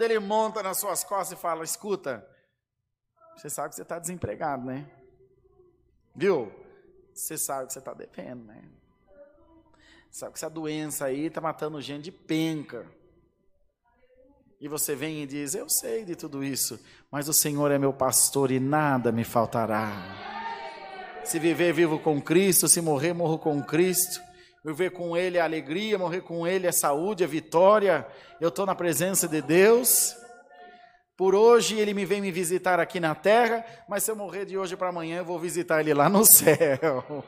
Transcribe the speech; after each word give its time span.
Quando 0.00 0.12
ele 0.12 0.18
monta 0.18 0.62
nas 0.62 0.78
suas 0.78 1.04
costas 1.04 1.38
e 1.38 1.42
fala: 1.42 1.62
escuta, 1.62 2.26
você 3.36 3.50
sabe 3.50 3.68
que 3.68 3.74
você 3.74 3.82
está 3.82 3.98
desempregado, 3.98 4.64
né? 4.64 4.90
Viu? 6.16 6.50
Você 7.12 7.36
sabe 7.36 7.66
que 7.66 7.74
você 7.74 7.80
está 7.80 7.92
devendo, 7.92 8.44
né? 8.44 8.64
Sabe 10.10 10.32
que 10.32 10.38
essa 10.38 10.48
doença 10.48 11.04
aí 11.04 11.26
está 11.26 11.42
matando 11.42 11.78
gente 11.82 12.04
de 12.04 12.12
penca. 12.12 12.86
E 14.58 14.68
você 14.68 14.96
vem 14.96 15.22
e 15.22 15.26
diz: 15.26 15.54
Eu 15.54 15.68
sei 15.68 16.06
de 16.06 16.16
tudo 16.16 16.42
isso, 16.42 16.80
mas 17.10 17.28
o 17.28 17.34
Senhor 17.34 17.70
é 17.70 17.78
meu 17.78 17.92
pastor 17.92 18.50
e 18.50 18.58
nada 18.58 19.12
me 19.12 19.22
faltará. 19.22 19.92
Se 21.26 21.38
viver, 21.38 21.74
vivo 21.74 21.98
com 21.98 22.22
Cristo, 22.22 22.68
se 22.68 22.80
morrer, 22.80 23.12
morro 23.12 23.38
com 23.38 23.62
Cristo. 23.62 24.18
Viver 24.64 24.90
com 24.90 25.16
Ele 25.16 25.38
é 25.38 25.40
alegria, 25.40 25.98
morrer 25.98 26.20
com 26.20 26.46
Ele 26.46 26.66
é 26.66 26.72
saúde, 26.72 27.24
é 27.24 27.26
vitória. 27.26 28.06
Eu 28.40 28.48
estou 28.48 28.66
na 28.66 28.74
presença 28.74 29.26
de 29.26 29.40
Deus. 29.40 30.14
Por 31.16 31.34
hoje 31.34 31.78
Ele 31.78 31.94
me 31.94 32.04
vem 32.04 32.20
me 32.20 32.30
visitar 32.30 32.78
aqui 32.78 33.00
na 33.00 33.14
terra, 33.14 33.64
mas 33.88 34.04
se 34.04 34.10
eu 34.10 34.16
morrer 34.16 34.44
de 34.44 34.58
hoje 34.58 34.76
para 34.76 34.88
amanhã, 34.88 35.18
eu 35.18 35.24
vou 35.24 35.38
visitar 35.38 35.80
Ele 35.80 35.94
lá 35.94 36.08
no 36.08 36.24
céu. 36.26 37.24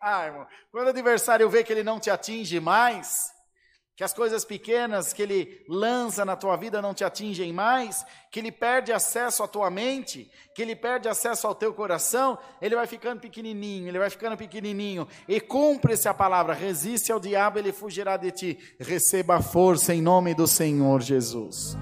Ah, 0.00 0.26
irmão, 0.26 0.46
quando 0.72 0.86
o 0.86 0.90
adversário 0.90 1.48
vê 1.48 1.62
que 1.62 1.72
ele 1.72 1.84
não 1.84 2.00
te 2.00 2.10
atinge 2.10 2.58
mais, 2.58 3.31
que 4.02 4.04
as 4.04 4.12
coisas 4.12 4.44
pequenas 4.44 5.12
que 5.12 5.22
ele 5.22 5.64
lança 5.68 6.24
na 6.24 6.34
tua 6.34 6.56
vida 6.56 6.82
não 6.82 6.92
te 6.92 7.04
atingem 7.04 7.52
mais, 7.52 8.04
que 8.32 8.40
ele 8.40 8.50
perde 8.50 8.92
acesso 8.92 9.44
à 9.44 9.46
tua 9.46 9.70
mente, 9.70 10.28
que 10.56 10.60
ele 10.60 10.74
perde 10.74 11.08
acesso 11.08 11.46
ao 11.46 11.54
teu 11.54 11.72
coração, 11.72 12.36
ele 12.60 12.74
vai 12.74 12.84
ficando 12.84 13.20
pequenininho, 13.20 13.86
ele 13.86 14.00
vai 14.00 14.10
ficando 14.10 14.36
pequenininho. 14.36 15.06
E 15.28 15.40
cumpre-se 15.40 16.08
a 16.08 16.14
palavra: 16.14 16.52
resiste 16.52 17.12
ao 17.12 17.20
diabo, 17.20 17.60
ele 17.60 17.70
fugirá 17.70 18.16
de 18.16 18.32
ti. 18.32 18.58
Receba 18.80 19.36
a 19.36 19.40
força 19.40 19.94
em 19.94 20.02
nome 20.02 20.34
do 20.34 20.48
Senhor 20.48 21.00
Jesus. 21.00 21.78